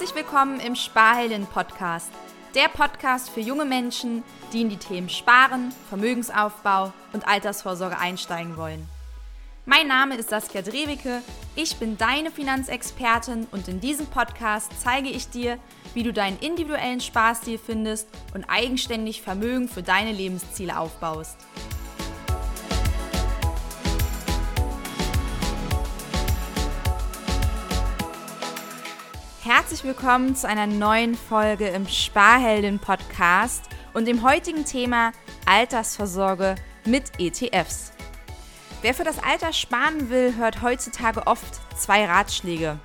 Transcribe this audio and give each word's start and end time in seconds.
Herzlich 0.00 0.24
willkommen 0.24 0.60
im 0.60 0.76
Sparhelden 0.76 1.44
Podcast. 1.44 2.10
Der 2.54 2.68
Podcast 2.68 3.28
für 3.28 3.40
junge 3.40 3.66
Menschen, 3.66 4.22
die 4.50 4.62
in 4.62 4.70
die 4.70 4.78
Themen 4.78 5.10
Sparen, 5.10 5.74
Vermögensaufbau 5.90 6.94
und 7.12 7.28
Altersvorsorge 7.28 7.98
einsteigen 7.98 8.56
wollen. 8.56 8.88
Mein 9.66 9.88
Name 9.88 10.16
ist 10.16 10.30
Saskia 10.30 10.62
Drewicke, 10.62 11.20
ich 11.54 11.76
bin 11.76 11.98
deine 11.98 12.30
Finanzexpertin 12.30 13.46
und 13.50 13.68
in 13.68 13.80
diesem 13.80 14.06
Podcast 14.06 14.72
zeige 14.82 15.10
ich 15.10 15.28
dir, 15.28 15.58
wie 15.92 16.02
du 16.02 16.14
deinen 16.14 16.38
individuellen 16.38 17.02
Sparstil 17.02 17.58
findest 17.58 18.08
und 18.32 18.46
eigenständig 18.48 19.20
Vermögen 19.20 19.68
für 19.68 19.82
deine 19.82 20.12
Lebensziele 20.12 20.78
aufbaust. 20.78 21.36
Herzlich 29.42 29.84
willkommen 29.84 30.36
zu 30.36 30.46
einer 30.46 30.66
neuen 30.66 31.14
Folge 31.14 31.68
im 31.68 31.88
Sparheldin 31.88 32.78
Podcast 32.78 33.70
und 33.94 34.06
dem 34.06 34.22
heutigen 34.22 34.66
Thema 34.66 35.12
Altersvorsorge 35.46 36.56
mit 36.84 37.04
ETFs. 37.18 37.94
Wer 38.82 38.92
für 38.92 39.04
das 39.04 39.18
Alter 39.22 39.54
sparen 39.54 40.10
will, 40.10 40.36
hört 40.36 40.60
heutzutage 40.60 41.26
oft 41.26 41.58
zwei 41.74 42.04
Ratschläge. 42.04 42.78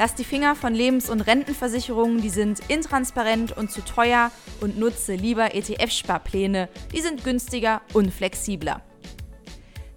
Lass 0.00 0.16
die 0.16 0.24
Finger 0.24 0.56
von 0.56 0.74
Lebens- 0.74 1.08
und 1.08 1.20
Rentenversicherungen, 1.20 2.20
die 2.20 2.30
sind 2.30 2.58
intransparent 2.68 3.56
und 3.56 3.70
zu 3.70 3.84
teuer 3.84 4.32
und 4.60 4.76
nutze 4.76 5.14
lieber 5.14 5.54
ETF-Sparpläne, 5.54 6.68
die 6.92 7.00
sind 7.00 7.22
günstiger 7.22 7.80
und 7.92 8.12
flexibler. 8.12 8.82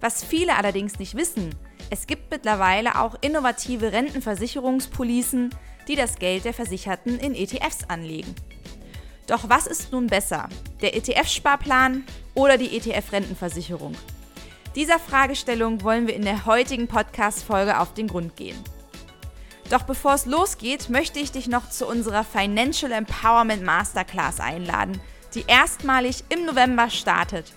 Was 0.00 0.22
viele 0.22 0.54
allerdings 0.54 1.00
nicht 1.00 1.16
wissen, 1.16 1.52
es 1.90 2.06
gibt 2.06 2.30
mittlerweile 2.30 3.00
auch 3.00 3.16
innovative 3.22 3.90
Rentenversicherungspolicen, 3.92 5.50
die 5.88 5.96
das 5.96 6.16
Geld 6.16 6.44
der 6.44 6.54
Versicherten 6.54 7.18
in 7.18 7.34
ETFs 7.34 7.84
anlegen. 7.88 8.34
Doch 9.26 9.48
was 9.48 9.66
ist 9.66 9.92
nun 9.92 10.06
besser, 10.06 10.48
der 10.82 10.94
ETF-Sparplan 10.96 12.04
oder 12.34 12.58
die 12.58 12.76
ETF-Rentenversicherung? 12.76 13.94
Dieser 14.76 14.98
Fragestellung 14.98 15.82
wollen 15.82 16.06
wir 16.06 16.14
in 16.14 16.22
der 16.22 16.46
heutigen 16.46 16.86
Podcast-Folge 16.86 17.80
auf 17.80 17.94
den 17.94 18.08
Grund 18.08 18.36
gehen. 18.36 18.62
Doch 19.70 19.82
bevor 19.82 20.14
es 20.14 20.26
losgeht, 20.26 20.90
möchte 20.90 21.18
ich 21.18 21.32
dich 21.32 21.48
noch 21.48 21.70
zu 21.70 21.86
unserer 21.86 22.24
Financial 22.24 22.92
Empowerment 22.92 23.64
Masterclass 23.64 24.38
einladen, 24.38 25.00
die 25.34 25.44
erstmalig 25.46 26.22
im 26.28 26.44
November 26.44 26.88
startet. 26.88 27.52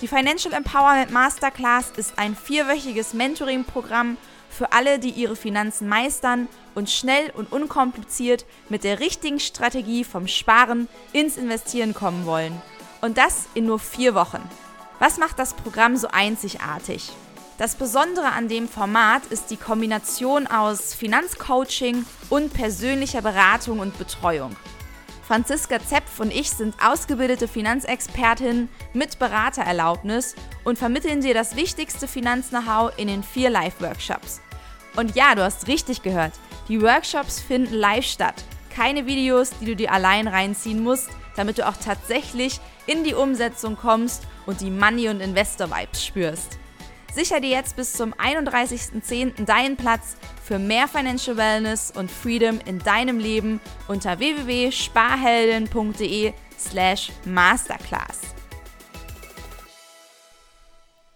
Die 0.00 0.08
Financial 0.08 0.54
Empowerment 0.54 1.12
Masterclass 1.12 1.90
ist 1.96 2.18
ein 2.18 2.34
vierwöchiges 2.34 3.12
Mentoring-Programm 3.12 4.16
für 4.52 4.72
alle, 4.72 4.98
die 4.98 5.10
ihre 5.10 5.36
Finanzen 5.36 5.88
meistern 5.88 6.48
und 6.74 6.90
schnell 6.90 7.30
und 7.34 7.50
unkompliziert 7.50 8.44
mit 8.68 8.84
der 8.84 9.00
richtigen 9.00 9.40
Strategie 9.40 10.04
vom 10.04 10.28
Sparen 10.28 10.88
ins 11.12 11.36
Investieren 11.36 11.94
kommen 11.94 12.26
wollen. 12.26 12.60
Und 13.00 13.18
das 13.18 13.46
in 13.54 13.66
nur 13.66 13.78
vier 13.78 14.14
Wochen. 14.14 14.42
Was 14.98 15.18
macht 15.18 15.38
das 15.38 15.54
Programm 15.54 15.96
so 15.96 16.08
einzigartig? 16.08 17.10
Das 17.58 17.74
Besondere 17.74 18.32
an 18.32 18.48
dem 18.48 18.68
Format 18.68 19.26
ist 19.26 19.50
die 19.50 19.56
Kombination 19.56 20.46
aus 20.46 20.94
Finanzcoaching 20.94 22.04
und 22.30 22.52
persönlicher 22.52 23.22
Beratung 23.22 23.78
und 23.78 23.98
Betreuung. 23.98 24.56
Franziska 25.32 25.80
Zepf 25.80 26.20
und 26.20 26.30
ich 26.30 26.50
sind 26.50 26.74
ausgebildete 26.84 27.48
Finanzexpertinnen 27.48 28.68
mit 28.92 29.18
Beratererlaubnis 29.18 30.34
und 30.62 30.78
vermitteln 30.78 31.22
dir 31.22 31.32
das 31.32 31.56
wichtigste 31.56 32.06
Finanz-Know-how 32.06 32.92
in 32.98 33.08
den 33.08 33.22
vier 33.22 33.48
Live-Workshops. 33.48 34.42
Und 34.94 35.16
ja, 35.16 35.34
du 35.34 35.42
hast 35.42 35.68
richtig 35.68 36.02
gehört. 36.02 36.34
Die 36.68 36.82
Workshops 36.82 37.40
finden 37.40 37.72
live 37.72 38.04
statt. 38.04 38.44
Keine 38.76 39.06
Videos, 39.06 39.52
die 39.58 39.64
du 39.64 39.74
dir 39.74 39.90
allein 39.90 40.28
reinziehen 40.28 40.82
musst, 40.82 41.08
damit 41.34 41.56
du 41.56 41.66
auch 41.66 41.78
tatsächlich 41.82 42.60
in 42.86 43.02
die 43.02 43.14
Umsetzung 43.14 43.78
kommst 43.78 44.24
und 44.44 44.60
die 44.60 44.70
Money- 44.70 45.08
und 45.08 45.22
Investor-Vibes 45.22 46.04
spürst. 46.04 46.58
Sicher 47.14 47.40
dir 47.40 47.50
jetzt 47.50 47.76
bis 47.76 47.92
zum 47.92 48.14
31.10. 48.14 49.44
deinen 49.44 49.76
Platz 49.76 50.16
für 50.42 50.58
mehr 50.58 50.88
Financial 50.88 51.36
Wellness 51.36 51.92
und 51.94 52.10
Freedom 52.10 52.58
in 52.64 52.78
deinem 52.78 53.18
Leben 53.18 53.60
unter 53.86 54.18
www.sparhelden.de 54.18 56.32
slash 56.58 57.12
masterclass. 57.26 58.20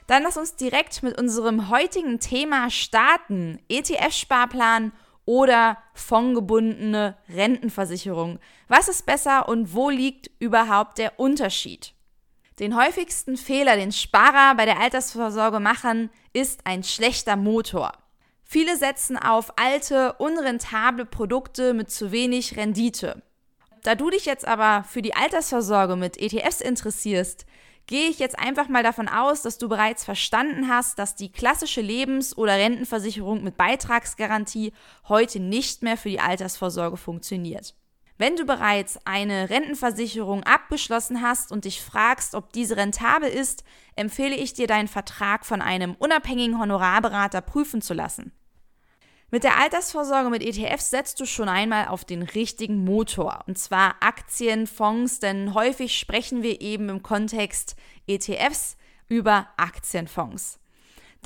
Dann 0.07 0.23
lass 0.23 0.37
uns 0.37 0.55
direkt 0.55 1.03
mit 1.03 1.19
unserem 1.19 1.71
heutigen 1.71 2.21
Thema 2.21 2.69
starten. 2.71 3.59
ETF-Sparplan 3.71 4.93
oder 5.25 5.79
fondgebundene 5.95 7.17
Rentenversicherung. 7.29 8.39
Was 8.69 8.89
ist 8.89 9.07
besser 9.07 9.49
und 9.49 9.73
wo 9.75 9.89
liegt 9.89 10.31
überhaupt 10.41 10.99
der 10.99 11.19
Unterschied? 11.19 11.96
Den 12.59 12.75
häufigsten 12.75 13.37
Fehler, 13.37 13.77
den 13.77 13.93
Sparer 13.93 14.55
bei 14.55 14.65
der 14.65 14.81
Altersvorsorge 14.81 15.61
machen, 15.61 16.09
ist 16.33 16.61
ein 16.65 16.85
schlechter 16.85 17.37
Motor. 17.37 17.93
Viele 18.45 18.79
setzen 18.79 19.19
auf 19.19 19.59
alte, 19.59 20.15
unrentable 20.15 21.05
Produkte 21.05 21.75
mit 21.75 21.91
zu 21.91 22.13
wenig 22.13 22.57
Rendite. 22.57 23.23
Da 23.83 23.95
du 23.95 24.09
dich 24.09 24.25
jetzt 24.25 24.47
aber 24.47 24.85
für 24.85 25.03
die 25.03 25.15
Altersvorsorge 25.15 25.97
mit 25.97 26.17
ETFs 26.17 26.63
interessierst, 26.63 27.45
gehe 27.87 28.09
ich 28.09 28.19
jetzt 28.19 28.39
einfach 28.39 28.69
mal 28.69 28.83
davon 28.83 29.09
aus, 29.09 29.43
dass 29.43 29.59
du 29.59 29.69
bereits 29.69 30.05
verstanden 30.05 30.69
hast, 30.69 30.99
dass 30.99 31.15
die 31.15 31.31
klassische 31.31 31.83
Lebens- 31.83 32.37
oder 32.39 32.55
Rentenversicherung 32.55 33.45
mit 33.45 33.59
Beitragsgarantie 33.59 34.73
heute 35.09 35.41
nicht 35.41 35.83
mehr 35.83 35.99
für 35.99 36.09
die 36.09 36.21
Altersvorsorge 36.21 36.97
funktioniert. 36.97 37.75
Wenn 38.19 38.37
du 38.37 38.47
bereits 38.47 38.99
eine 39.05 39.51
Rentenversicherung 39.51 40.43
abgeschlossen 40.45 41.21
hast 41.21 41.53
und 41.53 41.67
dich 41.67 41.83
fragst, 41.83 42.35
ob 42.35 42.53
diese 42.53 42.77
rentabel 42.77 43.29
ist, 43.29 43.63
empfehle 43.95 44.35
ich 44.35 44.55
dir, 44.55 44.67
deinen 44.67 44.89
Vertrag 44.89 45.45
von 45.45 45.61
einem 45.61 45.95
unabhängigen 45.99 46.59
Honorarberater 46.59 47.43
prüfen 47.43 47.83
zu 47.83 47.93
lassen. 47.93 48.33
Mit 49.31 49.45
der 49.45 49.59
Altersvorsorge 49.59 50.31
mit 50.31 50.43
ETFs 50.43 50.91
setzt 50.91 51.21
du 51.21 51.27
schon 51.27 51.49
einmal 51.49 51.89
auf 51.89 52.05
den 52.05 52.23
richtigen 52.23 52.85
Motor, 52.85 53.45
und 53.47 53.59
zwar 53.59 53.97
Aktien, 54.01 54.67
Fonds, 54.67 55.19
denn 55.19 55.53
häufig 55.53 55.99
sprechen 55.99 56.43
wir 56.43 56.61
eben 56.61 56.89
im 56.89 57.03
Kontext 57.03 57.77
ETFs 58.07 58.77
über 59.09 59.49
Aktienfonds. 59.57 60.59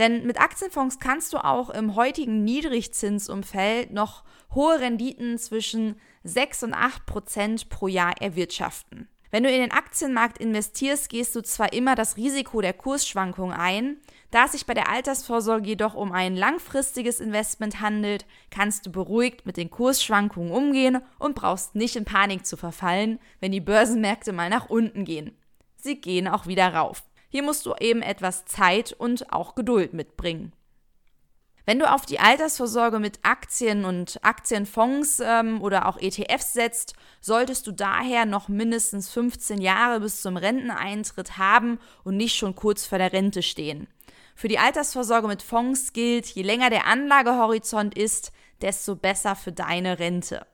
Denn 0.00 0.27
mit 0.27 0.41
Aktienfonds 0.41 0.99
kannst 0.99 1.34
du 1.34 1.44
auch 1.44 1.69
im 1.69 1.94
heutigen 1.94 2.43
Niedrigzinsumfeld 2.43 3.93
noch 3.93 4.25
hohe 4.55 4.81
Renditen 4.81 5.37
zwischen 5.37 6.00
6 6.25 6.62
und 6.62 6.75
8 6.75 7.05
Prozent 7.05 7.69
pro 7.69 7.87
Jahr 7.87 8.15
erwirtschaften. 8.19 9.09
Wenn 9.31 9.43
du 9.43 9.50
in 9.50 9.60
den 9.60 9.72
Aktienmarkt 9.72 10.39
investierst, 10.39 11.10
gehst 11.10 11.37
du 11.37 11.43
zwar 11.43 11.75
immer 11.75 11.97
das 11.97 12.16
Risiko 12.16 12.62
der 12.62 12.72
Kursschwankungen 12.72 13.55
ein, 13.55 13.99
da 14.31 14.47
es 14.47 14.53
sich 14.53 14.65
bei 14.65 14.72
der 14.72 14.89
Altersvorsorge 14.89 15.69
jedoch 15.69 15.94
um 15.94 16.12
ein 16.12 16.34
langfristiges 16.34 17.21
Investment 17.21 17.83
handelt, 17.83 18.25
kannst 18.49 18.87
du 18.87 18.91
beruhigt 18.91 19.44
mit 19.44 19.59
den 19.59 19.71
Kursschwankungen 19.71 20.50
umgehen 20.50 21.03
und 21.19 21.34
brauchst 21.34 21.75
nicht 21.75 21.94
in 21.94 22.06
Panik 22.06 22.47
zu 22.47 22.56
verfallen, 22.56 23.19
wenn 23.41 23.53
die 23.53 23.60
Börsenmärkte 23.60 24.33
mal 24.33 24.49
nach 24.49 24.71
unten 24.71 25.05
gehen. 25.05 25.37
Sie 25.77 26.00
gehen 26.00 26.27
auch 26.27 26.47
wieder 26.47 26.75
rauf. 26.75 27.03
Hier 27.31 27.43
musst 27.43 27.65
du 27.65 27.75
eben 27.81 28.03
etwas 28.03 28.45
Zeit 28.45 28.93
und 28.93 29.33
auch 29.33 29.55
Geduld 29.55 29.95
mitbringen. 29.95 30.53
Wenn 31.65 31.79
du 31.79 31.89
auf 31.89 32.05
die 32.05 32.19
Altersvorsorge 32.19 32.99
mit 32.99 33.21
Aktien 33.23 33.85
und 33.85 34.19
Aktienfonds 34.25 35.21
ähm, 35.25 35.63
oder 35.63 35.87
auch 35.87 35.99
ETFs 35.99 36.53
setzt, 36.53 36.95
solltest 37.21 37.67
du 37.69 37.73
daher 37.73 38.27
noch 38.27 38.49
mindestens 38.49 39.09
15 39.11 39.61
Jahre 39.61 40.01
bis 40.01 40.21
zum 40.21 40.37
Renteneintritt 40.37 41.39
haben 41.39 41.79
und 42.03 42.16
nicht 42.16 42.34
schon 42.34 42.57
kurz 42.57 42.87
vor 42.87 42.99
der 42.99 43.13
Rente 43.13 43.43
stehen. 43.43 43.87
Für 44.34 44.49
die 44.49 44.59
Altersvorsorge 44.59 45.28
mit 45.28 45.43
Fonds 45.43 45.93
gilt, 45.93 46.27
je 46.27 46.43
länger 46.43 46.71
der 46.71 46.87
Anlagehorizont 46.87 47.97
ist, 47.97 48.33
desto 48.63 48.97
besser 48.97 49.37
für 49.37 49.53
deine 49.53 50.01
Rente. 50.01 50.47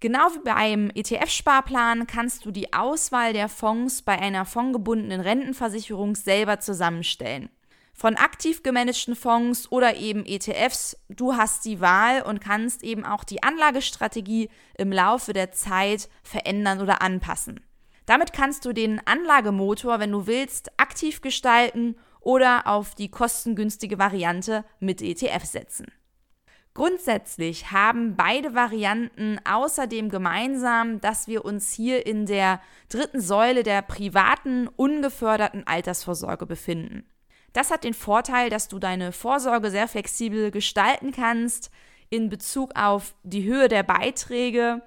Genau 0.00 0.28
wie 0.34 0.40
beim 0.44 0.90
ETF-Sparplan 0.94 2.06
kannst 2.06 2.46
du 2.46 2.50
die 2.50 2.72
Auswahl 2.72 3.32
der 3.32 3.48
Fonds 3.48 4.02
bei 4.02 4.18
einer 4.18 4.44
fondgebundenen 4.44 5.20
Rentenversicherung 5.20 6.14
selber 6.14 6.58
zusammenstellen 6.58 7.50
von 8.00 8.16
aktiv 8.16 8.62
gemanagten 8.62 9.14
Fonds 9.14 9.70
oder 9.70 9.96
eben 9.96 10.24
ETFs. 10.24 10.96
Du 11.10 11.34
hast 11.34 11.66
die 11.66 11.82
Wahl 11.82 12.22
und 12.22 12.40
kannst 12.40 12.82
eben 12.82 13.04
auch 13.04 13.24
die 13.24 13.42
Anlagestrategie 13.42 14.48
im 14.78 14.90
Laufe 14.90 15.34
der 15.34 15.52
Zeit 15.52 16.08
verändern 16.22 16.80
oder 16.80 17.02
anpassen. 17.02 17.60
Damit 18.06 18.32
kannst 18.32 18.64
du 18.64 18.72
den 18.72 19.06
Anlagemotor, 19.06 20.00
wenn 20.00 20.12
du 20.12 20.26
willst, 20.26 20.70
aktiv 20.80 21.20
gestalten 21.20 21.94
oder 22.20 22.66
auf 22.66 22.94
die 22.94 23.10
kostengünstige 23.10 23.98
Variante 23.98 24.64
mit 24.78 25.02
ETF 25.02 25.44
setzen. 25.44 25.86
Grundsätzlich 26.72 27.72
haben 27.72 28.14
beide 28.14 28.54
Varianten 28.54 29.40
außerdem 29.44 30.08
gemeinsam, 30.08 31.00
dass 31.00 31.26
wir 31.26 31.44
uns 31.44 31.72
hier 31.72 32.06
in 32.06 32.26
der 32.26 32.60
dritten 32.88 33.20
Säule 33.20 33.64
der 33.64 33.82
privaten, 33.82 34.68
ungeförderten 34.68 35.66
Altersvorsorge 35.66 36.46
befinden. 36.46 37.04
Das 37.52 37.72
hat 37.72 37.82
den 37.82 37.94
Vorteil, 37.94 38.50
dass 38.50 38.68
du 38.68 38.78
deine 38.78 39.10
Vorsorge 39.10 39.70
sehr 39.70 39.88
flexibel 39.88 40.52
gestalten 40.52 41.10
kannst, 41.10 41.72
in 42.08 42.28
Bezug 42.28 42.76
auf 42.76 43.14
die 43.24 43.44
Höhe 43.44 43.68
der 43.68 43.82
Beiträge. 43.82 44.82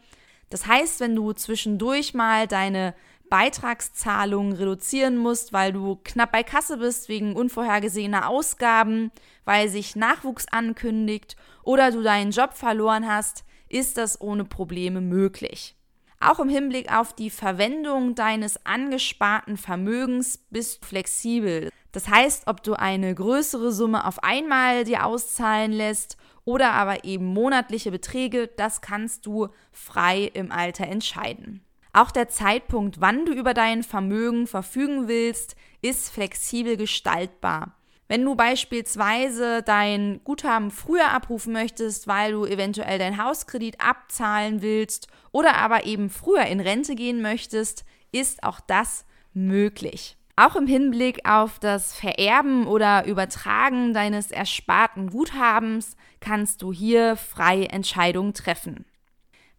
Das 0.50 0.66
heißt, 0.66 1.02
wenn 1.02 1.16
du 1.16 1.34
zwischendurch 1.34 2.14
mal 2.14 2.48
deine 2.48 2.94
Beitragszahlungen 3.34 4.54
reduzieren 4.54 5.18
musst, 5.18 5.54
weil 5.54 5.74
du 5.74 6.00
knapp 6.04 6.32
bei 6.32 6.44
Kasse 6.44 6.78
bist 6.78 7.10
wegen 7.10 7.36
unvorhergesehener 7.36 8.30
Ausgaben, 8.30 9.12
weil 9.44 9.70
sich 9.70 9.96
Nachwuchs 9.96 10.46
ankündigt 10.52 11.36
oder 11.64 11.90
du 11.90 12.04
deinen 12.04 12.30
Job 12.30 12.54
verloren 12.54 13.08
hast, 13.08 13.44
ist 13.70 13.98
das 13.98 14.22
ohne 14.22 14.46
Probleme 14.46 15.02
möglich. 15.02 15.76
Auch 16.20 16.40
im 16.40 16.48
Hinblick 16.48 16.96
auf 16.96 17.14
die 17.14 17.32
Verwendung 17.32 18.14
deines 18.14 18.68
angesparten 18.68 19.58
Vermögens 19.58 20.38
bist 20.52 20.84
du 20.84 20.88
flexibel. 20.90 21.72
Das 21.92 22.10
heißt, 22.10 22.46
ob 22.46 22.62
du 22.62 22.76
eine 22.76 23.16
größere 23.16 23.72
Summe 23.72 24.06
auf 24.06 24.24
einmal 24.24 24.84
dir 24.84 25.08
auszahlen 25.08 25.72
lässt 25.72 26.18
oder 26.46 26.74
aber 26.74 27.04
eben 27.04 27.26
monatliche 27.26 27.90
Beträge, 27.90 28.46
das 28.46 28.82
kannst 28.82 29.26
du 29.26 29.48
frei 29.72 30.30
im 30.36 30.52
Alter 30.52 30.86
entscheiden. 30.86 31.63
Auch 31.94 32.10
der 32.10 32.28
Zeitpunkt, 32.28 33.02
wann 33.02 33.26
du 33.26 33.34
über 33.34 33.54
dein 33.54 33.84
Vermögen 33.84 34.48
verfügen 34.48 35.08
willst, 35.08 35.56
ist 35.84 36.10
flexibel 36.10 36.76
gestaltbar. 36.76 37.76
Wenn 38.08 38.26
du 38.26 38.36
beispielsweise 38.36 39.62
dein 39.62 40.20
Guthaben 40.24 40.72
früher 40.72 41.12
abrufen 41.12 41.54
möchtest, 41.54 42.08
weil 42.08 42.32
du 42.34 42.46
eventuell 42.46 42.98
dein 42.98 43.24
Hauskredit 43.24 43.80
abzahlen 43.80 44.62
willst 44.62 45.08
oder 45.32 45.56
aber 45.56 45.86
eben 45.86 46.10
früher 46.10 46.46
in 46.46 46.60
Rente 46.60 46.96
gehen 46.96 47.22
möchtest, 47.22 47.86
ist 48.12 48.44
auch 48.44 48.60
das 48.60 49.06
möglich. 49.34 50.18
Auch 50.36 50.56
im 50.56 50.66
Hinblick 50.66 51.30
auf 51.30 51.60
das 51.60 51.96
Vererben 51.96 52.66
oder 52.66 53.06
Übertragen 53.06 53.94
deines 53.94 54.32
ersparten 54.32 55.12
Guthabens 55.12 55.96
kannst 56.20 56.64
du 56.64 56.74
hier 56.74 57.16
freie 57.16 57.70
Entscheidungen 57.70 58.34
treffen. 58.34 58.86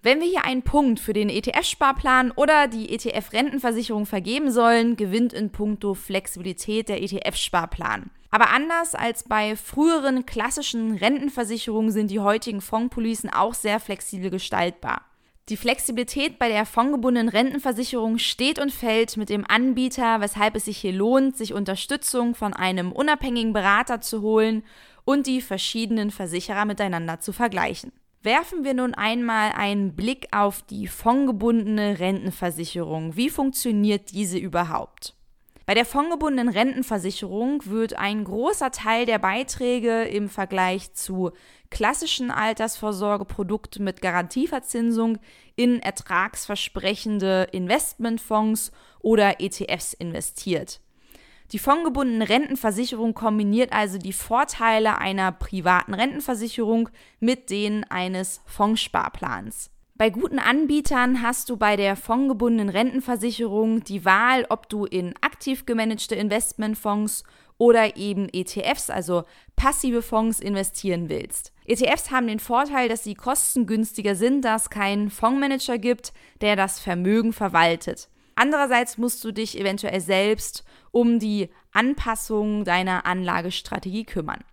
Wenn 0.05 0.21
wir 0.21 0.27
hier 0.27 0.45
einen 0.45 0.61
Punkt 0.61 1.01
für 1.01 1.15
den 1.15 1.31
ETF-Sparplan 1.31 2.31
oder 2.33 2.69
die 2.69 2.91
ETF-Rentenversicherung 2.91 4.05
vergeben 4.05 4.51
sollen, 4.51 4.97
gewinnt 4.97 5.33
in 5.33 5.49
puncto 5.49 5.95
Flexibilität 5.95 6.91
der 6.91 7.03
ETF-Sparplan. 7.03 8.11
Aber 8.31 8.51
anders 8.51 8.95
als 8.95 9.23
bei 9.23 9.57
früheren 9.57 10.27
klassischen 10.27 10.97
Rentenversicherungen 10.97 11.91
sind 11.91 12.11
die 12.11 12.21
heutigen 12.21 12.61
Fondspolicen 12.61 13.31
auch 13.31 13.55
sehr 13.55 13.81
flexibel 13.81 14.29
gestaltbar. 14.29 15.07
Die 15.49 15.57
Flexibilität 15.57 16.39
bei 16.39 16.51
der 16.51 16.67
fondgebundenen 16.67 17.31
Rentenversicherung 17.31 18.19
steht 18.19 18.59
und 18.59 18.73
fällt 18.73 19.17
mit 19.17 19.31
dem 19.31 19.47
Anbieter, 19.49 20.21
weshalb 20.21 20.55
es 20.57 20.67
sich 20.67 20.77
hier 20.77 20.93
lohnt, 20.93 21.39
sich 21.39 21.55
Unterstützung 21.55 22.35
von 22.35 22.53
einem 22.53 22.93
unabhängigen 22.93 23.55
Berater 23.55 24.03
zu 24.03 24.21
holen 24.21 24.65
und 25.07 25.27
die 25.27 25.41
verschiedenen 25.41 26.11
Versicherer 26.11 26.67
miteinander 26.67 27.21
zu 27.21 27.33
vergleichen. 27.33 27.91
Werfen 28.25 28.65
wir 28.65 28.73
nun 28.73 28.95
einmal 28.95 29.53
einen 29.53 29.95
Blick 29.95 30.29
auf 30.33 30.63
die 30.63 30.87
fondgebundene 30.87 31.99
Rentenversicherung. 31.99 33.17
Wie 33.17 33.29
funktioniert 33.29 34.13
diese 34.13 34.39
überhaupt? 34.39 35.15
Bei 35.67 35.75
der 35.75 35.85
fondgebundenen 35.85 36.49
Rentenversicherung 36.49 37.67
wird 37.67 37.99
ein 37.99 38.25
großer 38.25 38.71
Teil 38.71 39.05
der 39.05 39.19
Beiträge 39.19 40.05
im 40.05 40.31
Vergleich 40.31 40.95
zu 40.95 41.33
klassischen 41.69 42.31
Altersvorsorgeprodukten 42.31 43.85
mit 43.85 44.01
Garantieverzinsung 44.01 45.19
in 45.55 45.81
ertragsversprechende 45.81 47.49
Investmentfonds 47.53 48.73
oder 49.01 49.43
ETFs 49.43 49.93
investiert. 49.93 50.81
Die 51.53 51.59
fondgebundene 51.59 52.29
Rentenversicherung 52.29 53.15
kombiniert 53.15 53.73
also 53.73 53.99
die 53.99 54.13
Vorteile 54.13 54.99
einer 54.99 55.31
privaten 55.31 55.95
Rentenversicherung 55.95 56.89
mit 57.21 57.51
denen 57.51 57.85
eines 57.85 58.41
Fondssparplans. 58.47 59.71
Bei 59.97 60.11
guten 60.11 60.41
Anbietern 60.41 61.23
hast 61.23 61.51
du 61.51 61.57
bei 61.57 61.77
der 61.77 61.95
fondgebundenen 61.95 62.69
Rentenversicherung 62.69 63.85
die 63.85 64.05
Wahl, 64.05 64.45
ob 64.49 64.69
du 64.69 64.87
in 64.87 65.15
aktiv 65.21 65.67
gemanagte 65.67 66.17
Investmentfonds 66.17 67.23
oder 67.59 67.97
eben 67.97 68.29
ETFs, 68.33 68.91
also 68.91 69.23
passive 69.55 70.03
Fonds, 70.03 70.41
investieren 70.41 71.09
willst. 71.09 71.53
ETFs 71.67 72.11
haben 72.11 72.27
den 72.27 72.41
Vorteil, 72.41 72.89
dass 72.89 73.05
sie 73.05 73.15
kostengünstiger 73.15 74.17
sind, 74.17 74.45
da 74.45 74.57
es 74.57 74.69
keinen 74.69 75.11
Fondsmanager 75.11 75.79
gibt, 75.79 76.13
der 76.41 76.57
das 76.57 76.81
Vermögen 76.81 77.33
verwaltet. 77.33 78.09
Andererseits 78.35 78.99
musst 78.99 79.23
du 79.23 79.31
dich 79.31 79.59
eventuell 79.59 80.01
selbst 80.01 80.65
um 80.95 81.19
die 81.19 81.51
Anpassung 81.73 82.65
deiner 82.65 83.05
Anlagestrategie 83.05 84.05
kümmern. 84.05 84.45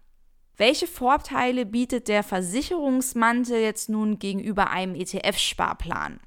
Welche 0.57 0.87
Vorteile 0.87 1.65
bietet 1.65 2.07
der 2.07 2.23
Versicherungsmantel 2.23 3.61
jetzt 3.61 3.89
nun 3.89 4.17
gegenüber 4.17 4.71
einem 4.71 4.95
ETF-Sparplan? 4.95 6.19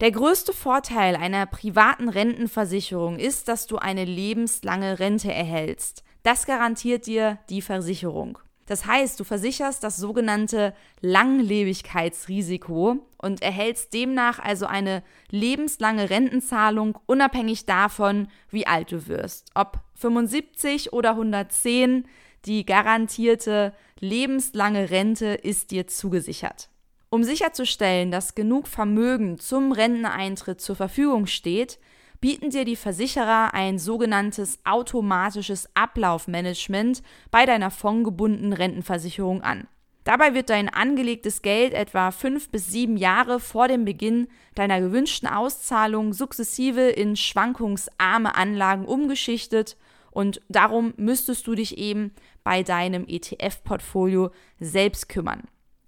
Der 0.00 0.10
größte 0.10 0.52
Vorteil 0.52 1.16
einer 1.16 1.46
privaten 1.46 2.10
Rentenversicherung 2.10 3.18
ist, 3.18 3.48
dass 3.48 3.66
du 3.66 3.78
eine 3.78 4.04
lebenslange 4.04 4.98
Rente 4.98 5.32
erhältst. 5.32 6.04
Das 6.22 6.46
garantiert 6.46 7.06
dir 7.06 7.38
die 7.48 7.62
Versicherung. 7.62 8.38
Das 8.66 8.86
heißt, 8.86 9.20
du 9.20 9.24
versicherst 9.24 9.84
das 9.84 9.96
sogenannte 9.96 10.74
Langlebigkeitsrisiko 11.00 13.06
und 13.18 13.42
erhältst 13.42 13.92
demnach 13.92 14.38
also 14.38 14.66
eine 14.66 15.02
lebenslange 15.30 16.08
Rentenzahlung 16.08 16.98
unabhängig 17.06 17.66
davon, 17.66 18.28
wie 18.50 18.66
alt 18.66 18.92
du 18.92 19.06
wirst. 19.06 19.50
Ob 19.54 19.80
75 19.96 20.92
oder 20.92 21.10
110, 21.10 22.06
die 22.46 22.64
garantierte 22.64 23.74
lebenslange 24.00 24.90
Rente 24.90 25.26
ist 25.26 25.70
dir 25.70 25.86
zugesichert. 25.86 26.68
Um 27.10 27.22
sicherzustellen, 27.22 28.10
dass 28.10 28.34
genug 28.34 28.66
Vermögen 28.66 29.38
zum 29.38 29.72
Renteneintritt 29.72 30.60
zur 30.60 30.74
Verfügung 30.74 31.26
steht, 31.26 31.78
bieten 32.20 32.50
dir 32.50 32.64
die 32.64 32.76
Versicherer 32.76 33.54
ein 33.54 33.78
sogenanntes 33.78 34.58
automatisches 34.64 35.68
Ablaufmanagement 35.74 37.02
bei 37.30 37.46
deiner 37.46 37.70
fondgebundenen 37.70 38.52
Rentenversicherung 38.52 39.42
an. 39.42 39.66
Dabei 40.04 40.34
wird 40.34 40.50
dein 40.50 40.68
angelegtes 40.68 41.40
Geld 41.40 41.72
etwa 41.72 42.10
fünf 42.10 42.50
bis 42.50 42.68
sieben 42.68 42.98
Jahre 42.98 43.40
vor 43.40 43.68
dem 43.68 43.86
Beginn 43.86 44.28
deiner 44.54 44.80
gewünschten 44.80 45.28
Auszahlung 45.28 46.12
sukzessive 46.12 46.90
in 46.90 47.16
schwankungsarme 47.16 48.34
Anlagen 48.34 48.84
umgeschichtet 48.84 49.78
und 50.10 50.42
darum 50.48 50.92
müsstest 50.98 51.46
du 51.46 51.54
dich 51.54 51.78
eben 51.78 52.12
bei 52.44 52.62
deinem 52.62 53.06
ETF-Portfolio 53.08 54.30
selbst 54.60 55.08
kümmern. 55.08 55.42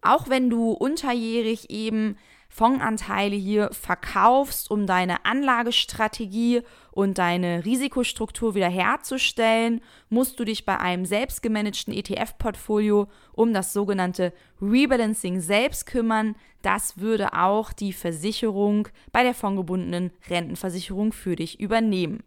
Auch 0.07 0.29
wenn 0.29 0.51
du 0.51 0.71
unterjährig 0.71 1.69
eben 1.71 2.17
Fondsanteile 2.49 3.35
hier 3.35 3.71
verkaufst, 3.73 4.71
um 4.71 4.87
deine 4.87 5.25
Anlagestrategie 5.25 6.63
und 6.93 7.19
deine 7.19 7.65
Risikostruktur 7.65 8.55
wiederherzustellen, 8.55 9.81
musst 10.09 10.39
du 10.39 10.45
dich 10.45 10.65
bei 10.65 10.79
einem 10.79 11.05
selbst 11.07 11.43
gemanagten 11.43 11.93
ETF-Portfolio 11.93 13.09
um 13.33 13.53
das 13.53 13.73
sogenannte 13.73 14.33
Rebalancing 14.63 15.41
selbst 15.41 15.87
kümmern. 15.87 16.37
Das 16.63 16.99
würde 16.99 17.33
auch 17.35 17.73
die 17.73 17.93
Versicherung 17.93 18.89
bei 19.11 19.25
der 19.25 19.35
fondgebundenen 19.35 20.13
Rentenversicherung 20.31 21.13
für 21.13 21.35
dich 21.35 21.59
übernehmen. 21.59 22.23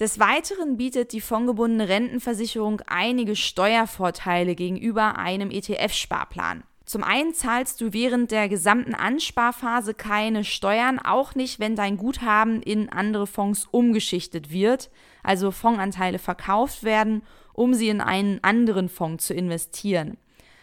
Des 0.00 0.18
Weiteren 0.18 0.76
bietet 0.76 1.12
die 1.12 1.20
fondgebundene 1.20 1.88
Rentenversicherung 1.88 2.82
einige 2.88 3.36
Steuervorteile 3.36 4.56
gegenüber 4.56 5.16
einem 5.16 5.52
ETF-Sparplan. 5.52 6.64
Zum 6.94 7.02
einen 7.02 7.34
zahlst 7.34 7.80
du 7.80 7.92
während 7.92 8.30
der 8.30 8.48
gesamten 8.48 8.94
Ansparphase 8.94 9.94
keine 9.94 10.44
Steuern, 10.44 11.00
auch 11.00 11.34
nicht, 11.34 11.58
wenn 11.58 11.74
dein 11.74 11.96
Guthaben 11.96 12.62
in 12.62 12.88
andere 12.88 13.26
Fonds 13.26 13.66
umgeschichtet 13.68 14.52
wird, 14.52 14.92
also 15.24 15.50
Fondsanteile 15.50 16.20
verkauft 16.20 16.84
werden, 16.84 17.24
um 17.52 17.74
sie 17.74 17.88
in 17.88 18.00
einen 18.00 18.38
anderen 18.44 18.88
Fonds 18.88 19.26
zu 19.26 19.34
investieren. 19.34 20.18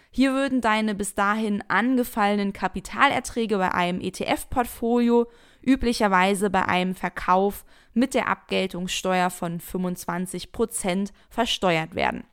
Hier 0.10 0.32
würden 0.32 0.62
deine 0.62 0.96
bis 0.96 1.16
dahin 1.16 1.66
angefallenen 1.68 2.54
Kapitalerträge 2.54 3.58
bei 3.58 3.74
einem 3.74 4.00
ETF-Portfolio 4.00 5.28
üblicherweise 5.62 6.50
bei 6.50 6.66
einem 6.66 6.96
Verkauf 6.96 7.66
mit 7.94 8.14
der 8.14 8.30
Abgeltungssteuer 8.30 9.32
von 9.32 9.60
25 9.60 10.54
Prozent 10.54 11.12
versteuert 11.30 11.94
werden. 11.94 12.24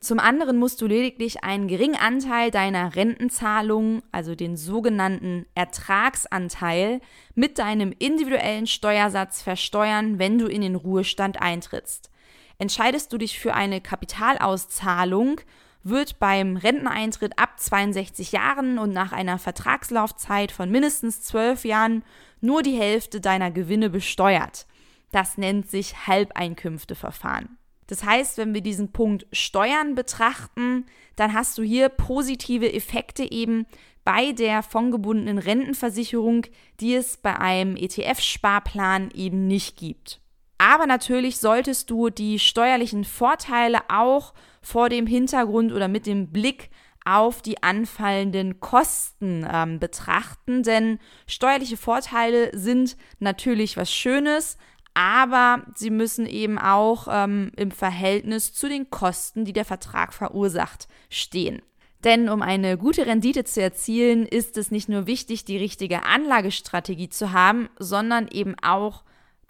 Zum 0.00 0.20
anderen 0.20 0.58
musst 0.58 0.80
du 0.80 0.86
lediglich 0.86 1.42
einen 1.42 1.66
geringen 1.66 1.96
Anteil 1.96 2.52
deiner 2.52 2.94
Rentenzahlungen, 2.94 4.02
also 4.12 4.36
den 4.36 4.56
sogenannten 4.56 5.44
Ertragsanteil, 5.56 7.00
mit 7.34 7.58
deinem 7.58 7.92
individuellen 7.98 8.68
Steuersatz 8.68 9.42
versteuern, 9.42 10.20
wenn 10.20 10.38
du 10.38 10.46
in 10.46 10.60
den 10.60 10.76
Ruhestand 10.76 11.42
eintrittst. 11.42 12.10
Entscheidest 12.58 13.12
du 13.12 13.18
dich 13.18 13.40
für 13.40 13.54
eine 13.54 13.80
Kapitalauszahlung, 13.80 15.40
wird 15.82 16.20
beim 16.20 16.56
Renteneintritt 16.56 17.38
ab 17.38 17.58
62 17.58 18.32
Jahren 18.32 18.78
und 18.78 18.92
nach 18.92 19.12
einer 19.12 19.38
Vertragslaufzeit 19.38 20.52
von 20.52 20.70
mindestens 20.70 21.22
12 21.22 21.64
Jahren 21.64 22.04
nur 22.40 22.62
die 22.62 22.78
Hälfte 22.78 23.20
deiner 23.20 23.50
Gewinne 23.50 23.90
besteuert. 23.90 24.66
Das 25.10 25.38
nennt 25.38 25.70
sich 25.70 26.06
Halbeinkünfteverfahren. 26.06 27.57
Das 27.88 28.04
heißt, 28.04 28.38
wenn 28.38 28.54
wir 28.54 28.60
diesen 28.60 28.92
Punkt 28.92 29.26
Steuern 29.32 29.96
betrachten, 29.96 30.86
dann 31.16 31.32
hast 31.32 31.58
du 31.58 31.62
hier 31.62 31.88
positive 31.88 32.72
Effekte 32.72 33.30
eben 33.30 33.66
bei 34.04 34.32
der 34.32 34.62
fondgebundenen 34.62 35.38
Rentenversicherung, 35.38 36.46
die 36.80 36.94
es 36.94 37.16
bei 37.16 37.36
einem 37.38 37.76
ETF-Sparplan 37.76 39.10
eben 39.12 39.46
nicht 39.46 39.76
gibt. 39.76 40.20
Aber 40.58 40.86
natürlich 40.86 41.38
solltest 41.38 41.90
du 41.90 42.10
die 42.10 42.38
steuerlichen 42.38 43.04
Vorteile 43.04 43.80
auch 43.88 44.34
vor 44.60 44.88
dem 44.88 45.06
Hintergrund 45.06 45.72
oder 45.72 45.88
mit 45.88 46.06
dem 46.06 46.30
Blick 46.30 46.70
auf 47.04 47.40
die 47.40 47.62
anfallenden 47.62 48.60
Kosten 48.60 49.46
ähm, 49.50 49.78
betrachten, 49.78 50.62
denn 50.62 50.98
steuerliche 51.26 51.78
Vorteile 51.78 52.50
sind 52.52 52.96
natürlich 53.18 53.78
was 53.78 53.90
Schönes, 53.92 54.58
aber 54.98 55.62
sie 55.76 55.90
müssen 55.90 56.26
eben 56.26 56.58
auch 56.58 57.06
ähm, 57.08 57.52
im 57.56 57.70
Verhältnis 57.70 58.52
zu 58.52 58.68
den 58.68 58.90
Kosten, 58.90 59.44
die 59.44 59.52
der 59.52 59.64
Vertrag 59.64 60.12
verursacht, 60.12 60.88
stehen. 61.08 61.62
Denn 62.02 62.28
um 62.28 62.42
eine 62.42 62.76
gute 62.76 63.06
Rendite 63.06 63.44
zu 63.44 63.62
erzielen, 63.62 64.26
ist 64.26 64.56
es 64.56 64.72
nicht 64.72 64.88
nur 64.88 65.06
wichtig, 65.06 65.44
die 65.44 65.56
richtige 65.56 66.02
Anlagestrategie 66.02 67.10
zu 67.10 67.32
haben, 67.32 67.68
sondern 67.78 68.26
eben 68.26 68.56
auch 68.60 69.04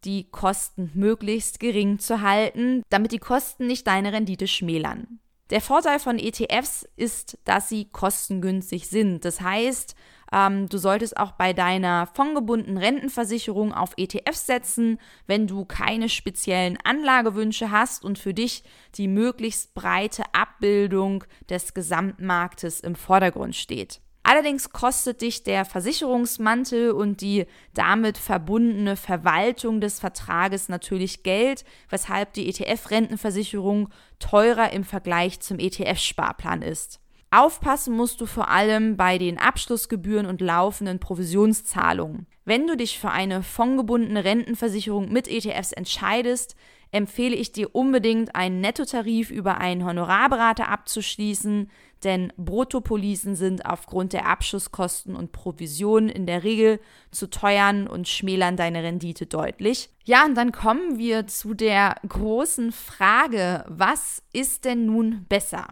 die 0.05 0.25
Kosten 0.31 0.91
möglichst 0.93 1.61
gering 1.61 1.99
zu 1.99 2.21
halten, 2.21 2.83
damit 2.91 3.13
die 3.13 3.19
Kosten 3.19 3.67
nicht 3.67 3.87
deine 3.87 4.13
Rendite 4.13 4.49
schmälern. 4.49 5.19
Der 5.49 5.63
Vorteil 5.63 5.99
von 5.99 6.19
ETFs 6.19 6.87
ist, 6.97 7.39
dass 7.45 7.71
sie 7.71 7.87
kostengünstig 7.87 8.87
sind. 8.89 9.25
Das 9.25 9.41
heißt, 9.41 9.95
ähm, 10.33 10.69
du 10.69 10.79
solltest 10.79 11.17
auch 11.17 11.33
bei 11.33 11.53
deiner 11.53 12.07
fondgebundenen 12.07 12.79
Rentenversicherung 12.79 13.73
auf 13.73 13.93
ETFs 13.97 14.47
setzen, 14.47 14.99
wenn 15.27 15.47
du 15.47 15.65
keine 15.65 16.09
speziellen 16.09 16.79
Anlagewünsche 16.85 17.71
hast 17.71 18.05
und 18.05 18.19
für 18.19 18.35
dich 18.35 18.63
die 18.97 19.09
möglichst 19.09 19.75
breite 19.75 20.25
Abbildung 20.33 21.25
des 21.49 21.75
Gesamtmarktes 21.75 22.81
im 22.81 22.95
Vordergrund 22.95 23.57
steht. 23.57 24.01
Allerdings 24.29 24.73
kostet 24.73 25.23
dich 25.23 25.43
der 25.43 25.65
Versicherungsmantel 25.65 26.91
und 26.91 27.23
die 27.23 27.47
damit 27.73 28.19
verbundene 28.19 28.95
Verwaltung 28.97 29.81
des 29.81 30.01
Vertrages 30.01 30.69
natürlich 30.69 31.23
Geld, 31.23 31.65
weshalb 31.89 32.35
die 32.35 32.47
ETF-Rentenversicherung 32.51 33.89
teurer 34.19 34.71
im 34.75 34.85
Vergleich 34.85 35.41
zum 35.41 35.59
ETF-Sparplan 35.59 36.61
ist. 36.61 37.01
Aufpassen 37.31 37.95
musst 37.95 38.21
du 38.21 38.27
vor 38.27 38.49
allem 38.49 38.97
bei 38.97 39.19
den 39.19 39.39
Abschlussgebühren 39.39 40.27
und 40.27 40.41
laufenden 40.41 40.99
Provisionszahlungen. 40.99 42.27
Wenn 42.47 42.67
du 42.67 42.77
dich 42.77 42.99
für 42.99 43.11
eine 43.11 43.43
fondgebundene 43.43 44.25
Rentenversicherung 44.25 45.13
mit 45.13 45.29
ETFs 45.29 45.73
entscheidest, 45.73 46.57
empfehle 46.91 47.37
ich 47.37 47.53
dir 47.53 47.75
unbedingt, 47.75 48.35
einen 48.35 48.63
Nettotarif 48.63 49.31
über 49.31 49.59
einen 49.59 49.85
Honorarberater 49.85 50.69
abzuschließen, 50.71 51.71
denn 52.05 52.33
Bruttopolisen 52.39 53.35
sind 53.35 53.67
aufgrund 53.67 54.15
der 54.15 54.27
Abschlusskosten 54.27 55.15
und 55.15 55.33
Provisionen 55.33 56.09
in 56.09 56.25
der 56.25 56.45
Regel 56.45 56.81
zu 57.11 57.29
teuern 57.29 57.87
und 57.87 58.09
schmälern 58.09 58.57
deine 58.57 58.83
Rendite 58.83 59.27
deutlich. 59.27 59.91
Ja, 60.05 60.25
und 60.25 60.35
dann 60.35 60.53
kommen 60.53 60.99
wir 60.99 61.27
zu 61.27 61.53
der 61.53 61.97
großen 62.09 62.73
Frage, 62.73 63.67
was 63.69 64.23
ist 64.33 64.65
denn 64.65 64.87
nun 64.87 65.27
besser? 65.29 65.67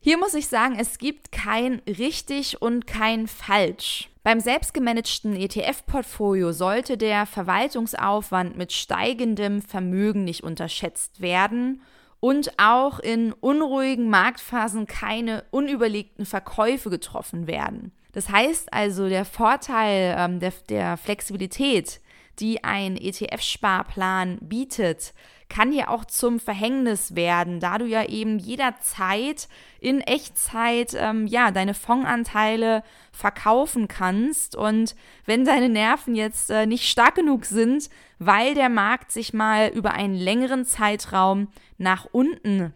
Hier 0.00 0.16
muss 0.16 0.34
ich 0.34 0.46
sagen, 0.46 0.76
es 0.78 0.98
gibt 0.98 1.32
kein 1.32 1.82
richtig 1.86 2.62
und 2.62 2.86
kein 2.86 3.26
falsch. 3.26 4.08
Beim 4.22 4.38
selbstgemanagten 4.38 5.34
ETF-Portfolio 5.34 6.52
sollte 6.52 6.96
der 6.96 7.26
Verwaltungsaufwand 7.26 8.56
mit 8.56 8.72
steigendem 8.72 9.60
Vermögen 9.60 10.22
nicht 10.22 10.44
unterschätzt 10.44 11.20
werden 11.20 11.82
und 12.20 12.52
auch 12.58 13.00
in 13.00 13.32
unruhigen 13.32 14.08
Marktphasen 14.08 14.86
keine 14.86 15.44
unüberlegten 15.50 16.26
Verkäufe 16.26 16.90
getroffen 16.90 17.46
werden. 17.48 17.92
Das 18.12 18.28
heißt 18.28 18.72
also, 18.72 19.08
der 19.08 19.24
Vorteil 19.24 20.14
ähm, 20.16 20.40
der, 20.40 20.52
der 20.68 20.96
Flexibilität, 20.96 22.00
die 22.38 22.62
ein 22.62 22.96
ETF-Sparplan 22.96 24.38
bietet, 24.40 25.12
kann 25.48 25.72
hier 25.72 25.90
auch 25.90 26.04
zum 26.04 26.40
Verhängnis 26.40 27.14
werden, 27.16 27.60
da 27.60 27.78
du 27.78 27.86
ja 27.86 28.04
eben 28.04 28.38
jederzeit 28.38 29.48
in 29.80 30.00
Echtzeit 30.00 30.94
ähm, 30.94 31.26
ja 31.26 31.50
deine 31.50 31.74
Fondsanteile 31.74 32.82
verkaufen 33.12 33.88
kannst 33.88 34.56
und 34.56 34.94
wenn 35.24 35.44
deine 35.44 35.68
Nerven 35.68 36.14
jetzt 36.14 36.50
äh, 36.50 36.66
nicht 36.66 36.88
stark 36.88 37.14
genug 37.14 37.44
sind, 37.44 37.88
weil 38.18 38.54
der 38.54 38.68
Markt 38.68 39.12
sich 39.12 39.32
mal 39.32 39.68
über 39.68 39.92
einen 39.92 40.14
längeren 40.14 40.64
Zeitraum 40.64 41.48
nach 41.78 42.06
unten 42.12 42.74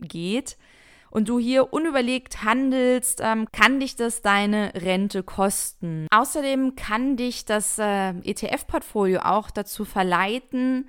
geht, 0.00 0.56
und 1.10 1.28
du 1.28 1.38
hier 1.38 1.72
unüberlegt 1.72 2.42
handelst, 2.44 3.20
ähm, 3.22 3.46
kann 3.52 3.80
dich 3.80 3.96
das 3.96 4.22
deine 4.22 4.72
Rente 4.74 5.22
kosten. 5.22 6.06
Außerdem 6.10 6.76
kann 6.76 7.16
dich 7.16 7.44
das 7.44 7.78
äh, 7.78 8.10
ETF-Portfolio 8.10 9.20
auch 9.20 9.50
dazu 9.50 9.84
verleiten, 9.84 10.88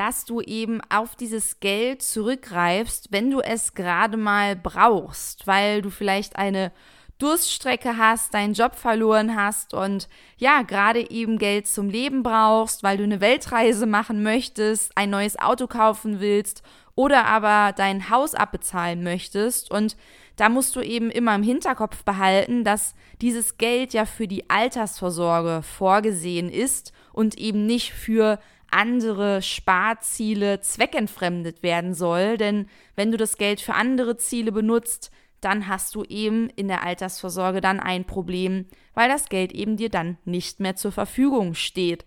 dass 0.00 0.24
du 0.24 0.40
eben 0.40 0.80
auf 0.88 1.14
dieses 1.14 1.60
Geld 1.60 2.00
zurückgreifst, 2.00 3.08
wenn 3.10 3.30
du 3.30 3.40
es 3.40 3.74
gerade 3.74 4.16
mal 4.16 4.56
brauchst, 4.56 5.46
weil 5.46 5.82
du 5.82 5.90
vielleicht 5.90 6.36
eine 6.36 6.72
Durststrecke 7.18 7.98
hast, 7.98 8.32
deinen 8.32 8.54
Job 8.54 8.76
verloren 8.76 9.36
hast 9.36 9.74
und 9.74 10.08
ja, 10.38 10.62
gerade 10.62 11.10
eben 11.10 11.36
Geld 11.36 11.66
zum 11.66 11.90
Leben 11.90 12.22
brauchst, 12.22 12.82
weil 12.82 12.96
du 12.96 13.04
eine 13.04 13.20
Weltreise 13.20 13.84
machen 13.84 14.22
möchtest, 14.22 14.96
ein 14.96 15.10
neues 15.10 15.38
Auto 15.38 15.66
kaufen 15.66 16.18
willst 16.18 16.62
oder 16.94 17.26
aber 17.26 17.74
dein 17.74 18.08
Haus 18.08 18.34
abbezahlen 18.34 19.02
möchtest. 19.02 19.70
Und 19.70 19.98
da 20.36 20.48
musst 20.48 20.76
du 20.76 20.80
eben 20.80 21.10
immer 21.10 21.34
im 21.34 21.42
Hinterkopf 21.42 22.04
behalten, 22.04 22.64
dass 22.64 22.94
dieses 23.20 23.58
Geld 23.58 23.92
ja 23.92 24.06
für 24.06 24.26
die 24.26 24.48
Altersvorsorge 24.48 25.60
vorgesehen 25.62 26.48
ist 26.48 26.94
und 27.12 27.36
eben 27.36 27.66
nicht 27.66 27.92
für 27.92 28.38
andere 28.72 29.42
Sparziele 29.42 30.60
zweckentfremdet 30.60 31.62
werden 31.62 31.94
soll. 31.94 32.36
Denn 32.36 32.68
wenn 32.96 33.10
du 33.10 33.16
das 33.16 33.36
Geld 33.36 33.60
für 33.60 33.74
andere 33.74 34.16
Ziele 34.16 34.52
benutzt, 34.52 35.10
dann 35.40 35.68
hast 35.68 35.94
du 35.94 36.04
eben 36.04 36.50
in 36.50 36.68
der 36.68 36.82
Altersvorsorge 36.82 37.60
dann 37.60 37.80
ein 37.80 38.04
Problem, 38.04 38.66
weil 38.94 39.08
das 39.08 39.28
Geld 39.28 39.52
eben 39.52 39.76
dir 39.76 39.88
dann 39.88 40.18
nicht 40.24 40.60
mehr 40.60 40.76
zur 40.76 40.92
Verfügung 40.92 41.54
steht. 41.54 42.04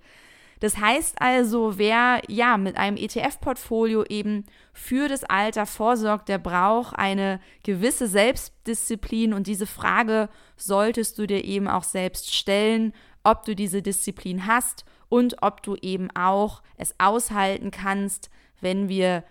Das 0.60 0.78
heißt 0.78 1.22
also, 1.22 1.78
wer 1.78 2.22
ja 2.30 2.56
mit 2.56 2.78
einem 2.78 2.96
ETF-Portfolio 2.96 4.06
eben 4.06 4.46
für 4.72 5.10
das 5.10 5.26
Alter 5.26 5.66
vorsorgt, 5.66 6.30
der 6.30 6.38
braucht 6.38 6.98
eine 6.98 7.42
gewisse 7.64 8.08
Selbstdisziplin 8.08 9.34
und 9.34 9.48
diese 9.48 9.66
Frage 9.66 10.30
solltest 10.56 11.18
du 11.18 11.28
dir 11.28 11.44
eben 11.44 11.68
auch 11.68 11.84
selbst 11.84 12.34
stellen, 12.34 12.94
ob 13.26 13.44
du 13.44 13.56
diese 13.56 13.82
Disziplin 13.82 14.48
hast 14.48 14.86
und 15.14 15.44
ob 15.44 15.62
du 15.62 15.76
eben 15.76 16.10
auch 16.16 16.64
es 16.76 16.96
aushalten 16.98 17.70
kannst, 17.70 18.32
wenn 18.62 18.90
wir 18.90 19.24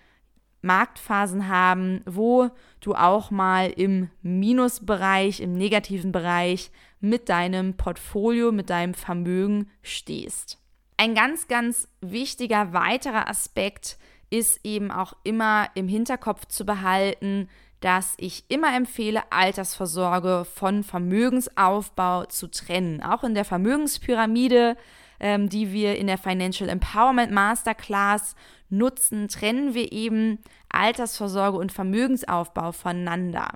Marktphasen 0.61 1.49
haben, 1.49 2.03
wo 2.07 2.51
du 2.79 2.95
auch 2.95 3.33
mal 3.33 3.69
im 3.69 4.09
Minusbereich, 4.23 5.41
im 5.41 5.55
negativen 5.55 6.12
Bereich 6.12 6.71
mit 7.01 7.29
deinem 7.29 7.77
Portfolio, 7.77 8.53
mit 8.53 8.71
deinem 8.71 8.95
Vermögen 8.95 9.69
stehst. 9.83 10.61
Ein 10.99 11.17
ganz, 11.17 11.49
ganz 11.49 11.89
wichtiger 12.01 12.73
weiterer 12.73 13.29
Aspekt 13.29 13.99
ist 14.31 14.61
eben 14.65 14.93
auch 14.93 15.15
immer 15.25 15.67
im 15.75 15.89
Hinterkopf 15.89 16.47
zu 16.47 16.65
behalten, 16.65 17.49
dass 17.81 18.15
ich 18.19 18.45
immer 18.47 18.73
empfehle, 18.77 19.25
Altersvorsorge 19.33 20.45
von 20.45 20.85
Vermögensaufbau 20.85 22.27
zu 22.27 22.49
trennen. 22.49 23.03
Auch 23.03 23.25
in 23.25 23.35
der 23.35 23.45
Vermögenspyramide 23.45 24.77
ähm, 25.23 25.49
die 25.49 25.73
wir 25.73 25.97
in 25.97 26.09
der 26.09 26.19
Financial 26.19 26.69
Empowerment 26.69 27.33
Masterclass 27.33 28.35
nutzen, 28.69 29.29
trennen 29.29 29.73
wir 29.73 29.93
eben 29.93 30.38
Altersvorsorge 30.69 31.57
und 31.57 31.73
Vermögensaufbau 31.73 32.73
voneinander. 32.73 33.49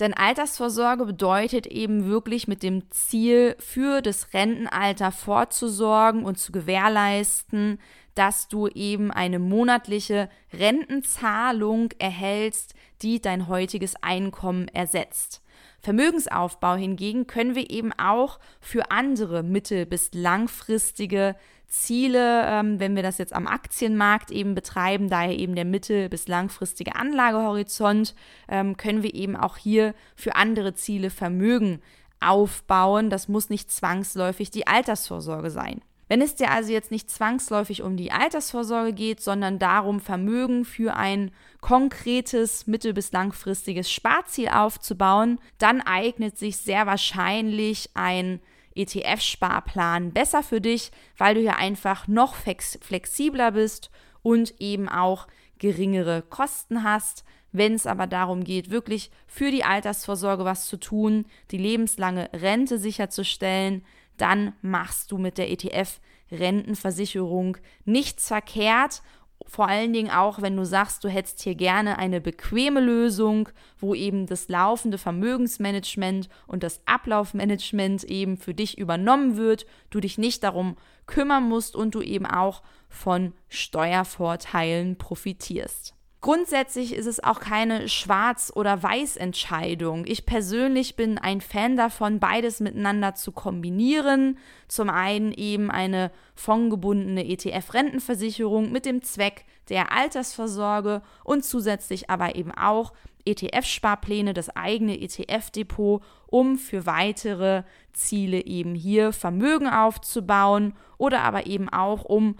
Denn 0.00 0.14
Altersvorsorge 0.14 1.04
bedeutet 1.04 1.66
eben 1.66 2.06
wirklich 2.06 2.48
mit 2.48 2.62
dem 2.62 2.90
Ziel, 2.90 3.54
für 3.58 4.00
das 4.00 4.32
Rentenalter 4.32 5.12
vorzusorgen 5.12 6.24
und 6.24 6.38
zu 6.38 6.52
gewährleisten, 6.52 7.78
dass 8.14 8.48
du 8.48 8.66
eben 8.68 9.10
eine 9.10 9.38
monatliche 9.38 10.30
Rentenzahlung 10.54 11.90
erhältst, 11.98 12.74
die 13.02 13.20
dein 13.20 13.46
heutiges 13.46 13.94
Einkommen 14.02 14.68
ersetzt. 14.68 15.42
Vermögensaufbau 15.80 16.74
hingegen 16.74 17.26
können 17.26 17.54
wir 17.54 17.70
eben 17.70 17.92
auch 17.92 18.38
für 18.60 18.90
andere 18.90 19.42
mittel- 19.42 19.86
bis 19.86 20.10
langfristige 20.12 21.36
Ziele, 21.66 22.44
ähm, 22.46 22.80
wenn 22.80 22.96
wir 22.96 23.02
das 23.02 23.18
jetzt 23.18 23.32
am 23.32 23.46
Aktienmarkt 23.46 24.30
eben 24.30 24.54
betreiben, 24.54 25.08
daher 25.08 25.38
eben 25.38 25.54
der 25.54 25.64
mittel- 25.64 26.08
bis 26.08 26.26
langfristige 26.26 26.96
Anlagehorizont, 26.96 28.14
ähm, 28.48 28.76
können 28.76 29.02
wir 29.02 29.14
eben 29.14 29.36
auch 29.36 29.56
hier 29.56 29.94
für 30.16 30.34
andere 30.34 30.74
Ziele 30.74 31.10
Vermögen 31.10 31.80
aufbauen. 32.20 33.08
Das 33.08 33.28
muss 33.28 33.48
nicht 33.48 33.70
zwangsläufig 33.70 34.50
die 34.50 34.66
Altersvorsorge 34.66 35.50
sein. 35.50 35.80
Wenn 36.10 36.22
es 36.22 36.34
dir 36.34 36.50
also 36.50 36.72
jetzt 36.72 36.90
nicht 36.90 37.08
zwangsläufig 37.08 37.82
um 37.82 37.96
die 37.96 38.10
Altersvorsorge 38.10 38.92
geht, 38.92 39.20
sondern 39.20 39.60
darum, 39.60 40.00
Vermögen 40.00 40.64
für 40.64 40.96
ein 40.96 41.30
konkretes 41.60 42.66
mittel- 42.66 42.94
bis 42.94 43.12
langfristiges 43.12 43.88
Sparziel 43.92 44.48
aufzubauen, 44.48 45.38
dann 45.58 45.80
eignet 45.80 46.36
sich 46.36 46.56
sehr 46.56 46.84
wahrscheinlich 46.88 47.90
ein 47.94 48.40
ETF-Sparplan 48.74 50.12
besser 50.12 50.42
für 50.42 50.60
dich, 50.60 50.90
weil 51.16 51.36
du 51.36 51.42
ja 51.42 51.54
einfach 51.54 52.08
noch 52.08 52.34
flexibler 52.34 53.52
bist 53.52 53.92
und 54.22 54.60
eben 54.60 54.88
auch 54.88 55.28
geringere 55.60 56.22
Kosten 56.22 56.82
hast. 56.82 57.22
Wenn 57.52 57.74
es 57.74 57.86
aber 57.86 58.08
darum 58.08 58.42
geht, 58.42 58.72
wirklich 58.72 59.12
für 59.28 59.52
die 59.52 59.62
Altersvorsorge 59.62 60.44
was 60.44 60.66
zu 60.66 60.76
tun, 60.76 61.26
die 61.52 61.58
lebenslange 61.58 62.30
Rente 62.32 62.80
sicherzustellen, 62.80 63.84
dann 64.20 64.54
machst 64.62 65.12
du 65.12 65.18
mit 65.18 65.38
der 65.38 65.50
ETF-Rentenversicherung 65.50 67.56
nichts 67.84 68.28
verkehrt. 68.28 69.02
Vor 69.46 69.68
allen 69.68 69.92
Dingen 69.92 70.10
auch, 70.10 70.42
wenn 70.42 70.56
du 70.56 70.64
sagst, 70.64 71.02
du 71.02 71.08
hättest 71.08 71.42
hier 71.42 71.54
gerne 71.54 71.98
eine 71.98 72.20
bequeme 72.20 72.80
Lösung, 72.80 73.48
wo 73.78 73.94
eben 73.94 74.26
das 74.26 74.48
laufende 74.48 74.98
Vermögensmanagement 74.98 76.28
und 76.46 76.62
das 76.62 76.82
Ablaufmanagement 76.86 78.04
eben 78.04 78.36
für 78.36 78.52
dich 78.52 78.78
übernommen 78.78 79.36
wird, 79.36 79.64
du 79.88 80.00
dich 80.00 80.18
nicht 80.18 80.44
darum 80.44 80.76
kümmern 81.06 81.48
musst 81.48 81.74
und 81.74 81.94
du 81.94 82.02
eben 82.02 82.26
auch 82.26 82.62
von 82.88 83.32
Steuervorteilen 83.48 84.98
profitierst. 84.98 85.94
Grundsätzlich 86.20 86.94
ist 86.94 87.06
es 87.06 87.24
auch 87.24 87.40
keine 87.40 87.88
Schwarz- 87.88 88.52
oder 88.54 88.82
Weiß-Entscheidung. 88.82 90.04
Ich 90.06 90.26
persönlich 90.26 90.94
bin 90.94 91.16
ein 91.16 91.40
Fan 91.40 91.78
davon, 91.78 92.20
beides 92.20 92.60
miteinander 92.60 93.14
zu 93.14 93.32
kombinieren. 93.32 94.36
Zum 94.68 94.90
einen 94.90 95.32
eben 95.32 95.70
eine 95.70 96.10
fondgebundene 96.34 97.26
ETF-Rentenversicherung 97.26 98.70
mit 98.70 98.84
dem 98.84 99.00
Zweck 99.02 99.46
der 99.70 99.92
Altersvorsorge 99.92 101.00
und 101.24 101.42
zusätzlich 101.42 102.10
aber 102.10 102.34
eben 102.34 102.52
auch 102.52 102.92
ETF-Sparpläne, 103.24 104.34
das 104.34 104.54
eigene 104.54 105.00
ETF-Depot, 105.00 106.02
um 106.26 106.58
für 106.58 106.84
weitere 106.84 107.62
Ziele 107.92 108.44
eben 108.44 108.74
hier 108.74 109.12
Vermögen 109.12 109.68
aufzubauen 109.68 110.74
oder 110.98 111.22
aber 111.22 111.46
eben 111.46 111.68
auch 111.70 112.04
um 112.04 112.36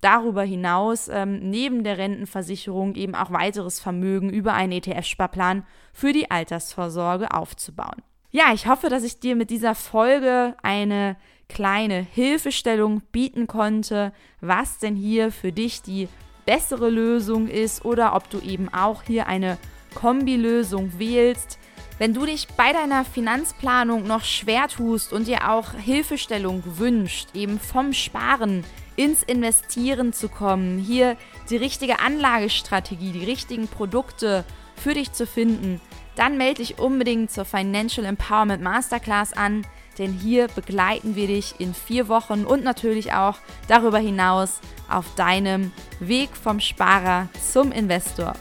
darüber 0.00 0.42
hinaus 0.42 1.08
ähm, 1.08 1.50
neben 1.50 1.84
der 1.84 1.98
Rentenversicherung 1.98 2.94
eben 2.94 3.14
auch 3.14 3.30
weiteres 3.30 3.80
Vermögen 3.80 4.30
über 4.30 4.54
einen 4.54 4.72
ETF-Sparplan 4.72 5.64
für 5.92 6.12
die 6.12 6.30
Altersvorsorge 6.30 7.32
aufzubauen. 7.32 8.02
Ja, 8.30 8.52
ich 8.52 8.66
hoffe, 8.66 8.88
dass 8.88 9.02
ich 9.02 9.20
dir 9.20 9.36
mit 9.36 9.50
dieser 9.50 9.74
Folge 9.74 10.56
eine 10.62 11.16
kleine 11.48 12.00
Hilfestellung 12.00 13.00
bieten 13.12 13.46
konnte, 13.46 14.12
was 14.40 14.78
denn 14.78 14.96
hier 14.96 15.32
für 15.32 15.52
dich 15.52 15.82
die 15.82 16.08
bessere 16.44 16.90
Lösung 16.90 17.48
ist 17.48 17.84
oder 17.84 18.14
ob 18.14 18.28
du 18.30 18.40
eben 18.40 18.72
auch 18.72 19.02
hier 19.02 19.26
eine 19.26 19.58
Kombilösung 19.94 20.98
wählst. 20.98 21.58
Wenn 21.98 22.12
du 22.12 22.26
dich 22.26 22.46
bei 22.48 22.74
deiner 22.74 23.06
Finanzplanung 23.06 24.02
noch 24.02 24.22
schwer 24.22 24.68
tust 24.68 25.14
und 25.14 25.26
dir 25.26 25.50
auch 25.50 25.72
Hilfestellung 25.72 26.62
wünscht, 26.78 27.28
eben 27.34 27.58
vom 27.58 27.94
Sparen 27.94 28.64
ins 28.96 29.22
Investieren 29.22 30.12
zu 30.12 30.28
kommen, 30.28 30.78
hier 30.78 31.16
die 31.48 31.56
richtige 31.56 32.00
Anlagestrategie, 32.00 33.12
die 33.12 33.24
richtigen 33.24 33.66
Produkte 33.66 34.44
für 34.76 34.92
dich 34.92 35.12
zu 35.12 35.26
finden, 35.26 35.80
dann 36.16 36.36
melde 36.36 36.62
dich 36.62 36.78
unbedingt 36.78 37.30
zur 37.30 37.46
Financial 37.46 38.06
Empowerment 38.06 38.62
Masterclass 38.62 39.32
an, 39.32 39.66
denn 39.98 40.12
hier 40.12 40.48
begleiten 40.48 41.16
wir 41.16 41.26
dich 41.28 41.54
in 41.58 41.72
vier 41.72 42.08
Wochen 42.08 42.44
und 42.44 42.62
natürlich 42.62 43.14
auch 43.14 43.38
darüber 43.68 43.98
hinaus 43.98 44.60
auf 44.90 45.14
deinem 45.14 45.72
Weg 46.00 46.36
vom 46.36 46.60
Sparer 46.60 47.28
zum 47.40 47.72
Investor. 47.72 48.34